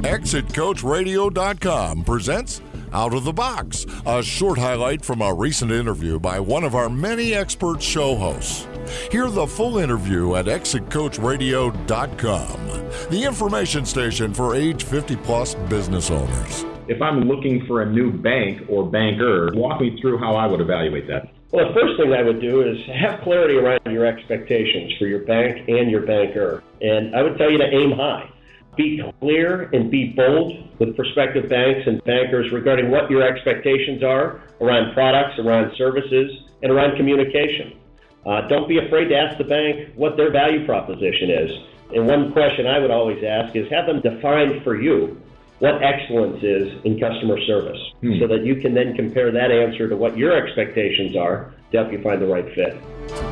[0.00, 6.64] ExitCoachRadio.com presents Out of the Box, a short highlight from a recent interview by one
[6.64, 8.66] of our many expert show hosts.
[9.12, 16.64] Hear the full interview at ExitCoachRadio.com, the information station for age 50 plus business owners.
[16.88, 20.62] If I'm looking for a new bank or banker, walk me through how I would
[20.62, 21.28] evaluate that.
[21.52, 25.26] Well, the first thing I would do is have clarity around your expectations for your
[25.26, 26.62] bank and your banker.
[26.80, 28.30] And I would tell you to aim high.
[28.76, 34.40] Be clear and be bold with prospective banks and bankers regarding what your expectations are
[34.60, 37.76] around products, around services, and around communication.
[38.24, 41.50] Uh, don't be afraid to ask the bank what their value proposition is.
[41.94, 45.20] And one question I would always ask is have them define for you
[45.58, 48.18] what excellence is in customer service hmm.
[48.18, 51.92] so that you can then compare that answer to what your expectations are to help
[51.92, 53.29] you find the right fit.